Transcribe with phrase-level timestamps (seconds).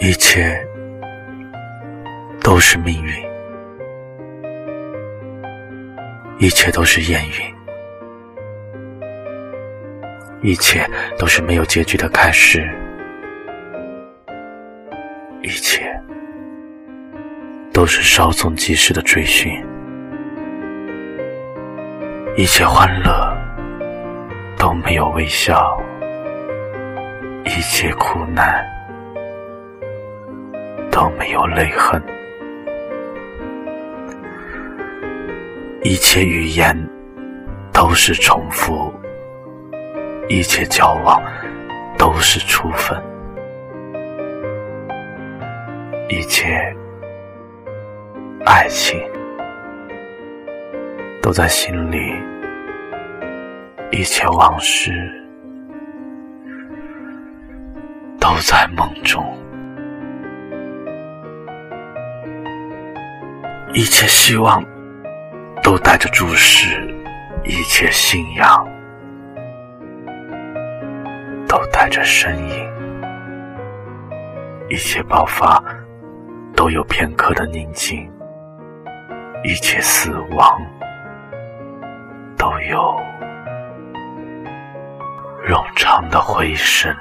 [0.00, 0.64] 一切
[2.40, 3.12] 都是命运，
[6.38, 7.20] 一切都是烟
[10.40, 10.88] 云，一切
[11.18, 12.70] 都是没有结局的开始，
[15.42, 16.00] 一切
[17.72, 19.52] 都是稍纵即逝的追寻，
[22.36, 23.36] 一切欢乐
[24.56, 25.76] 都没有微笑，
[27.44, 28.77] 一切苦难。
[30.98, 32.02] 都没有泪痕，
[35.84, 36.76] 一切语言
[37.72, 38.92] 都是重复，
[40.28, 41.22] 一切交往
[41.96, 43.00] 都是初分，
[46.08, 46.74] 一切
[48.44, 49.00] 爱情
[51.22, 52.12] 都在心里，
[53.92, 54.90] 一切往事
[58.18, 59.37] 都在梦中。
[63.74, 64.64] 一切希望
[65.62, 66.88] 都带着注视，
[67.44, 68.66] 一切信仰
[71.46, 72.70] 都带着身影，
[74.70, 75.62] 一切爆发
[76.56, 78.10] 都有片刻的宁静，
[79.44, 80.60] 一切死亡
[82.38, 82.78] 都有
[85.46, 86.94] 冗长的回声。